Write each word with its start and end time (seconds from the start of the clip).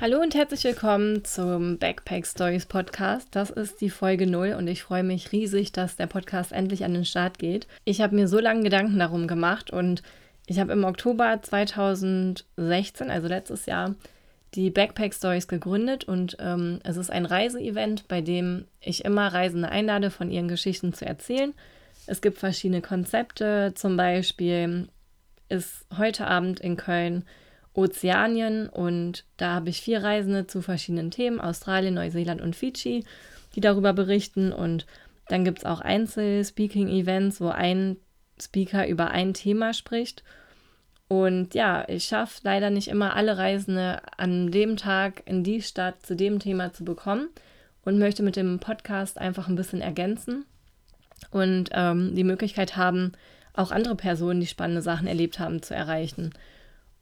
Hallo 0.00 0.20
und 0.20 0.36
herzlich 0.36 0.62
willkommen 0.62 1.24
zum 1.24 1.76
Backpack 1.76 2.24
Stories 2.24 2.66
Podcast. 2.66 3.26
Das 3.32 3.50
ist 3.50 3.80
die 3.80 3.90
Folge 3.90 4.28
0 4.28 4.54
und 4.56 4.68
ich 4.68 4.84
freue 4.84 5.02
mich 5.02 5.32
riesig, 5.32 5.72
dass 5.72 5.96
der 5.96 6.06
Podcast 6.06 6.52
endlich 6.52 6.84
an 6.84 6.94
den 6.94 7.04
Start 7.04 7.40
geht. 7.40 7.66
Ich 7.84 8.00
habe 8.00 8.14
mir 8.14 8.28
so 8.28 8.38
lange 8.38 8.62
Gedanken 8.62 9.00
darum 9.00 9.26
gemacht 9.26 9.72
und 9.72 10.04
ich 10.46 10.60
habe 10.60 10.72
im 10.72 10.84
Oktober 10.84 11.40
2016, 11.42 13.10
also 13.10 13.26
letztes 13.26 13.66
Jahr, 13.66 13.96
die 14.54 14.70
Backpack 14.70 15.12
Stories 15.12 15.48
gegründet 15.48 16.04
und 16.04 16.36
ähm, 16.38 16.78
es 16.84 16.96
ist 16.96 17.10
ein 17.10 17.26
Reiseevent, 17.26 18.06
bei 18.06 18.20
dem 18.20 18.66
ich 18.80 19.04
immer 19.04 19.26
Reisende 19.26 19.68
einlade, 19.68 20.12
von 20.12 20.30
ihren 20.30 20.46
Geschichten 20.46 20.92
zu 20.92 21.06
erzählen. 21.06 21.54
Es 22.06 22.20
gibt 22.20 22.38
verschiedene 22.38 22.82
Konzepte, 22.82 23.72
zum 23.74 23.96
Beispiel 23.96 24.86
ist 25.48 25.86
heute 25.96 26.28
Abend 26.28 26.60
in 26.60 26.76
Köln 26.76 27.24
Ozeanien 27.74 28.68
und 28.68 29.24
da 29.36 29.54
habe 29.54 29.70
ich 29.70 29.80
vier 29.80 30.02
Reisende 30.02 30.46
zu 30.46 30.62
verschiedenen 30.62 31.10
Themen, 31.10 31.40
Australien, 31.40 31.94
Neuseeland 31.94 32.40
und 32.40 32.56
Fidschi, 32.56 33.04
die 33.54 33.60
darüber 33.60 33.92
berichten 33.92 34.52
und 34.52 34.86
dann 35.28 35.44
gibt 35.44 35.58
es 35.58 35.64
auch 35.64 35.80
Einzel-Speaking-Events, 35.80 37.40
wo 37.40 37.48
ein 37.48 37.96
Speaker 38.40 38.86
über 38.88 39.10
ein 39.10 39.34
Thema 39.34 39.74
spricht. 39.74 40.24
Und 41.06 41.54
ja, 41.54 41.88
ich 41.88 42.04
schaffe 42.04 42.40
leider 42.44 42.70
nicht 42.70 42.88
immer 42.88 43.16
alle 43.16 43.38
Reisende 43.38 44.02
an 44.16 44.50
dem 44.50 44.76
Tag 44.76 45.22
in 45.26 45.42
die 45.42 45.62
Stadt 45.62 46.04
zu 46.04 46.16
dem 46.16 46.38
Thema 46.38 46.72
zu 46.72 46.84
bekommen 46.84 47.28
und 47.84 47.98
möchte 47.98 48.22
mit 48.22 48.36
dem 48.36 48.58
Podcast 48.58 49.18
einfach 49.18 49.48
ein 49.48 49.56
bisschen 49.56 49.80
ergänzen 49.80 50.44
und 51.30 51.70
ähm, 51.72 52.14
die 52.14 52.24
Möglichkeit 52.24 52.76
haben, 52.76 53.12
auch 53.54 53.70
andere 53.70 53.96
Personen, 53.96 54.40
die 54.40 54.46
spannende 54.46 54.82
Sachen 54.82 55.06
erlebt 55.06 55.38
haben, 55.38 55.62
zu 55.62 55.74
erreichen. 55.74 56.32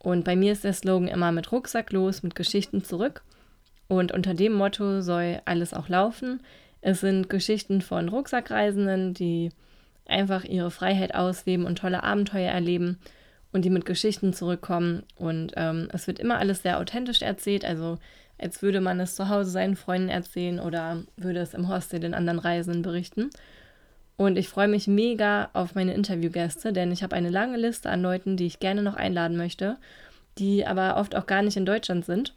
Und 0.06 0.22
bei 0.22 0.36
mir 0.36 0.52
ist 0.52 0.62
der 0.62 0.72
Slogan 0.72 1.08
immer 1.08 1.32
mit 1.32 1.50
Rucksack 1.50 1.90
los, 1.90 2.22
mit 2.22 2.36
Geschichten 2.36 2.84
zurück. 2.84 3.24
Und 3.88 4.12
unter 4.12 4.34
dem 4.34 4.52
Motto 4.52 5.00
soll 5.00 5.40
alles 5.46 5.74
auch 5.74 5.88
laufen. 5.88 6.38
Es 6.80 7.00
sind 7.00 7.28
Geschichten 7.28 7.80
von 7.80 8.08
Rucksackreisenden, 8.08 9.14
die 9.14 9.50
einfach 10.06 10.44
ihre 10.44 10.70
Freiheit 10.70 11.12
ausleben 11.16 11.66
und 11.66 11.78
tolle 11.80 12.04
Abenteuer 12.04 12.52
erleben 12.52 13.00
und 13.50 13.64
die 13.64 13.70
mit 13.70 13.84
Geschichten 13.84 14.32
zurückkommen. 14.32 15.02
Und 15.16 15.54
ähm, 15.56 15.88
es 15.92 16.06
wird 16.06 16.20
immer 16.20 16.38
alles 16.38 16.62
sehr 16.62 16.78
authentisch 16.78 17.22
erzählt, 17.22 17.64
also 17.64 17.98
als 18.38 18.62
würde 18.62 18.80
man 18.80 19.00
es 19.00 19.16
zu 19.16 19.28
Hause 19.28 19.50
seinen 19.50 19.74
Freunden 19.74 20.08
erzählen 20.08 20.60
oder 20.60 21.02
würde 21.16 21.40
es 21.40 21.52
im 21.52 21.68
Hostel 21.68 21.98
den 21.98 22.14
anderen 22.14 22.38
Reisenden 22.38 22.82
berichten. 22.82 23.30
Und 24.16 24.38
ich 24.38 24.48
freue 24.48 24.68
mich 24.68 24.86
mega 24.86 25.50
auf 25.52 25.74
meine 25.74 25.92
Interviewgäste, 25.92 26.72
denn 26.72 26.90
ich 26.90 27.02
habe 27.02 27.14
eine 27.14 27.28
lange 27.28 27.58
Liste 27.58 27.90
an 27.90 28.00
Leuten, 28.00 28.36
die 28.36 28.46
ich 28.46 28.60
gerne 28.60 28.82
noch 28.82 28.94
einladen 28.94 29.36
möchte, 29.36 29.76
die 30.38 30.66
aber 30.66 30.96
oft 30.96 31.14
auch 31.14 31.26
gar 31.26 31.42
nicht 31.42 31.56
in 31.56 31.66
Deutschland 31.66 32.04
sind. 32.04 32.34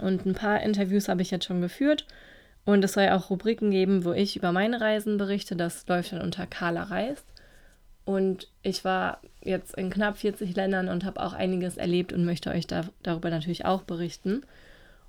Und 0.00 0.26
ein 0.26 0.34
paar 0.34 0.60
Interviews 0.60 1.08
habe 1.08 1.22
ich 1.22 1.30
jetzt 1.30 1.44
schon 1.44 1.60
geführt. 1.60 2.06
Und 2.64 2.84
es 2.84 2.92
soll 2.92 3.08
auch 3.08 3.30
Rubriken 3.30 3.70
geben, 3.70 4.04
wo 4.04 4.12
ich 4.12 4.36
über 4.36 4.52
meine 4.52 4.80
Reisen 4.80 5.16
berichte. 5.16 5.56
Das 5.56 5.86
läuft 5.88 6.12
dann 6.12 6.20
unter 6.20 6.46
Carla 6.46 6.84
Reist. 6.84 7.24
Und 8.04 8.48
ich 8.62 8.84
war 8.84 9.20
jetzt 9.42 9.74
in 9.74 9.90
knapp 9.90 10.18
40 10.18 10.54
Ländern 10.54 10.88
und 10.88 11.04
habe 11.04 11.22
auch 11.22 11.32
einiges 11.32 11.76
erlebt 11.76 12.12
und 12.12 12.24
möchte 12.24 12.50
euch 12.50 12.66
da, 12.66 12.84
darüber 13.02 13.30
natürlich 13.30 13.64
auch 13.64 13.82
berichten. 13.82 14.42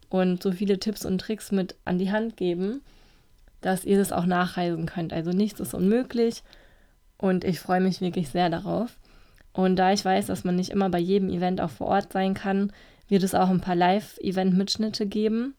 Und 0.09 0.41
so 0.41 0.51
viele 0.51 0.79
Tipps 0.79 1.05
und 1.05 1.19
Tricks 1.19 1.51
mit 1.51 1.75
an 1.85 1.97
die 1.97 2.11
Hand 2.11 2.35
geben, 2.35 2.81
dass 3.61 3.85
ihr 3.85 3.97
das 3.97 4.11
auch 4.11 4.25
nachreisen 4.25 4.85
könnt. 4.85 5.13
Also 5.13 5.31
nichts 5.31 5.59
ist 5.59 5.73
unmöglich 5.73 6.43
und 7.17 7.43
ich 7.43 7.59
freue 7.59 7.81
mich 7.81 8.01
wirklich 8.01 8.29
sehr 8.29 8.49
darauf. 8.49 8.97
Und 9.53 9.77
da 9.77 9.91
ich 9.91 10.05
weiß, 10.05 10.27
dass 10.27 10.43
man 10.43 10.55
nicht 10.55 10.69
immer 10.69 10.89
bei 10.89 10.99
jedem 10.99 11.29
Event 11.29 11.61
auch 11.61 11.69
vor 11.69 11.87
Ort 11.87 12.13
sein 12.13 12.33
kann, 12.33 12.71
wird 13.07 13.23
es 13.23 13.35
auch 13.35 13.49
ein 13.49 13.61
paar 13.61 13.75
Live-Event-Mitschnitte 13.75 15.07
geben, 15.07 15.55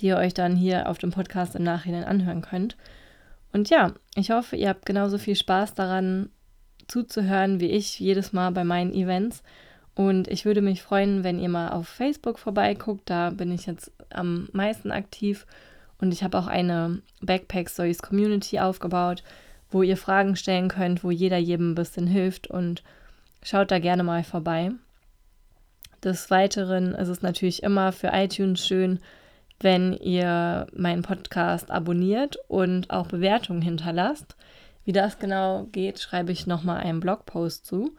die 0.00 0.06
ihr 0.06 0.18
euch 0.18 0.34
dann 0.34 0.54
hier 0.54 0.88
auf 0.88 0.98
dem 0.98 1.10
Podcast 1.10 1.54
im 1.56 1.62
Nachhinein 1.62 2.04
anhören 2.04 2.42
könnt. 2.42 2.76
Und 3.52 3.70
ja, 3.70 3.94
ich 4.14 4.30
hoffe, 4.30 4.56
ihr 4.56 4.68
habt 4.68 4.84
genauso 4.84 5.18
viel 5.18 5.36
Spaß 5.36 5.74
daran 5.74 6.30
zuzuhören 6.86 7.60
wie 7.60 7.70
ich 7.70 7.98
jedes 7.98 8.32
Mal 8.32 8.50
bei 8.50 8.64
meinen 8.64 8.92
Events. 8.92 9.42
Und 9.94 10.28
ich 10.28 10.44
würde 10.44 10.62
mich 10.62 10.82
freuen, 10.82 11.24
wenn 11.24 11.38
ihr 11.38 11.48
mal 11.48 11.70
auf 11.70 11.88
Facebook 11.88 12.38
vorbeiguckt. 12.38 13.10
Da 13.10 13.30
bin 13.30 13.50
ich 13.52 13.66
jetzt 13.66 13.92
am 14.10 14.48
meisten 14.52 14.90
aktiv 14.90 15.46
und 16.00 16.12
ich 16.12 16.22
habe 16.22 16.38
auch 16.38 16.46
eine 16.46 17.02
Backpack 17.20 17.68
Stories 17.68 18.00
Community 18.00 18.58
aufgebaut, 18.58 19.22
wo 19.70 19.82
ihr 19.82 19.96
Fragen 19.96 20.36
stellen 20.36 20.68
könnt, 20.68 21.04
wo 21.04 21.10
jeder 21.10 21.38
jedem 21.38 21.72
ein 21.72 21.74
bisschen 21.74 22.06
hilft 22.06 22.48
und 22.48 22.82
schaut 23.42 23.70
da 23.70 23.78
gerne 23.78 24.02
mal 24.02 24.24
vorbei. 24.24 24.70
Des 26.02 26.30
Weiteren 26.30 26.94
ist 26.94 27.08
es 27.08 27.22
natürlich 27.22 27.62
immer 27.62 27.92
für 27.92 28.10
iTunes 28.12 28.64
schön, 28.64 29.00
wenn 29.60 29.94
ihr 29.94 30.68
meinen 30.72 31.02
Podcast 31.02 31.70
abonniert 31.70 32.38
und 32.46 32.90
auch 32.90 33.08
Bewertungen 33.08 33.62
hinterlasst. 33.62 34.36
Wie 34.84 34.92
das 34.92 35.18
genau 35.18 35.64
geht, 35.72 35.98
schreibe 35.98 36.32
ich 36.32 36.46
nochmal 36.46 36.78
einen 36.78 37.00
Blogpost 37.00 37.66
zu. 37.66 37.96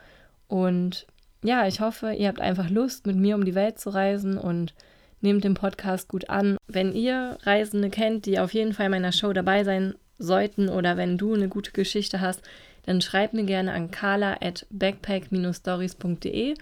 Und 0.47 1.06
ja, 1.44 1.68
ich 1.68 1.81
hoffe, 1.81 2.13
ihr 2.13 2.29
habt 2.29 2.41
einfach 2.41 2.69
Lust, 2.69 3.06
mit 3.06 3.18
mir 3.18 3.35
um 3.35 3.46
die 3.46 3.56
Welt 3.56 3.79
zu 3.79 3.90
reisen 3.90 4.38
und 4.38 4.74
nehmt 5.22 5.44
den 5.44 5.53
Podcast 5.53 6.08
gut 6.08 6.29
an. 6.29 6.58
Wenn 6.68 6.94
ihr 6.94 7.38
Reisende 7.44 7.90
kennt, 7.90 8.25
die 8.25 8.40
auf 8.40 8.53
jeden 8.53 8.74
Fall 8.74 8.85
in 8.85 8.91
meiner 8.91 9.12
Show 9.12 9.34
dabei 9.34 9.63
sein 9.63 9.96
sollten 10.19 10.69
oder 10.69 10.97
wenn 10.97 11.18
du 11.18 11.34
eine 11.34 11.47
gute 11.47 11.72
Geschichte 11.72 12.22
hast, 12.22 12.44
dann 12.85 13.02
schreib 13.02 13.34
mir 13.34 13.46
gerne 13.46 13.74
an 13.74 13.90
carla 13.91 14.38
at 14.41 14.66
backpack-stories.de 14.69 16.53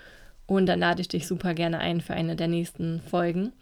und 0.45 0.65
dann 0.65 0.79
lade 0.79 1.01
ich 1.01 1.09
dich 1.09 1.27
super 1.27 1.53
gerne 1.53 1.79
ein 1.79 2.01
für 2.01 2.13
eine 2.13 2.35
der 2.35 2.47
nächsten 2.47 3.01
Folgen. 3.01 3.53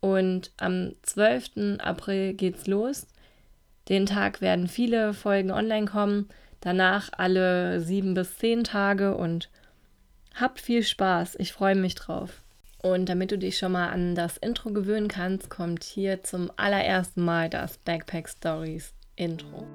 Und 0.00 0.50
am 0.58 0.92
12. 1.02 1.78
April 1.78 2.34
geht's 2.34 2.66
los. 2.66 3.06
Den 3.88 4.04
Tag 4.06 4.42
werden 4.42 4.68
viele 4.68 5.14
Folgen 5.14 5.50
online 5.50 5.86
kommen, 5.86 6.28
danach 6.60 7.10
alle 7.16 7.80
sieben 7.80 8.14
bis 8.14 8.36
zehn 8.36 8.62
Tage 8.64 9.16
und 9.16 9.48
habt 10.40 10.60
viel 10.60 10.82
Spaß. 10.82 11.36
Ich 11.38 11.52
freue 11.52 11.74
mich 11.74 11.94
drauf. 11.94 12.42
Und 12.82 13.08
damit 13.08 13.30
du 13.30 13.38
dich 13.38 13.58
schon 13.58 13.72
mal 13.72 13.90
an 13.90 14.14
das 14.14 14.38
Intro 14.38 14.70
gewöhnen 14.70 15.08
kannst, 15.08 15.50
kommt 15.50 15.84
hier 15.84 16.22
zum 16.22 16.50
allerersten 16.56 17.22
Mal 17.22 17.50
das 17.50 17.76
Backpack 17.78 18.28
Stories 18.28 18.94
Intro. 19.16 19.66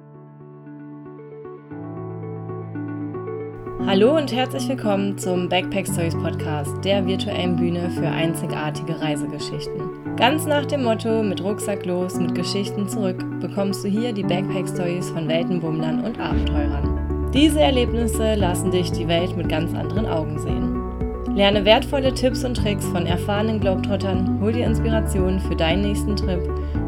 Hallo 3.86 4.16
und 4.16 4.32
herzlich 4.32 4.68
willkommen 4.68 5.16
zum 5.16 5.48
Backpack 5.48 5.86
Stories 5.86 6.16
Podcast, 6.16 6.84
der 6.84 7.06
virtuellen 7.06 7.54
Bühne 7.54 7.88
für 7.90 8.08
einzigartige 8.08 9.00
Reisegeschichten. 9.00 10.16
Ganz 10.16 10.44
nach 10.46 10.66
dem 10.66 10.82
Motto 10.82 11.22
mit 11.22 11.40
Rucksack 11.40 11.86
los, 11.86 12.16
mit 12.16 12.34
Geschichten 12.34 12.88
zurück, 12.88 13.24
bekommst 13.40 13.84
du 13.84 13.88
hier 13.88 14.12
die 14.12 14.24
Backpack 14.24 14.66
Stories 14.66 15.08
von 15.10 15.28
Weltenbummlern 15.28 16.04
und 16.04 16.18
Abenteurern. 16.18 17.05
Diese 17.34 17.60
Erlebnisse 17.60 18.34
lassen 18.34 18.70
dich 18.70 18.92
die 18.92 19.08
Welt 19.08 19.36
mit 19.36 19.48
ganz 19.48 19.74
anderen 19.74 20.06
Augen 20.06 20.38
sehen. 20.38 21.34
Lerne 21.36 21.64
wertvolle 21.66 22.14
Tipps 22.14 22.44
und 22.44 22.56
Tricks 22.56 22.86
von 22.86 23.04
erfahrenen 23.04 23.60
Globetrottern, 23.60 24.40
hol 24.40 24.52
dir 24.52 24.64
Inspiration 24.64 25.38
für 25.40 25.54
deinen 25.54 25.82
nächsten 25.82 26.16
Trip 26.16 26.40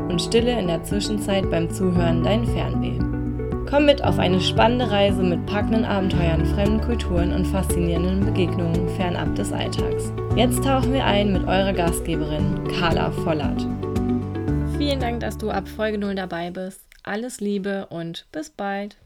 und 0.08 0.22
stille 0.22 0.58
in 0.58 0.68
der 0.68 0.82
Zwischenzeit 0.84 1.50
beim 1.50 1.68
Zuhören 1.68 2.22
deinen 2.24 2.46
Fernweh. 2.46 2.98
Komm 3.68 3.84
mit 3.84 4.02
auf 4.02 4.18
eine 4.18 4.40
spannende 4.40 4.90
Reise 4.90 5.22
mit 5.22 5.44
packenden 5.44 5.84
Abenteuern, 5.84 6.46
fremden 6.46 6.80
Kulturen 6.80 7.34
und 7.34 7.46
faszinierenden 7.46 8.24
Begegnungen 8.24 8.88
fernab 8.96 9.34
des 9.34 9.52
Alltags. 9.52 10.10
Jetzt 10.34 10.64
tauchen 10.64 10.94
wir 10.94 11.04
ein 11.04 11.34
mit 11.34 11.42
eurer 11.46 11.74
Gastgeberin 11.74 12.66
Carla 12.78 13.10
Vollert. 13.10 13.66
Vielen 14.78 15.00
Dank, 15.00 15.20
dass 15.20 15.36
du 15.36 15.50
ab 15.50 15.68
Folge 15.68 15.98
0 15.98 16.14
dabei 16.14 16.50
bist. 16.50 16.80
Alles 17.02 17.40
Liebe 17.40 17.86
und 17.90 18.26
bis 18.32 18.48
bald. 18.48 18.96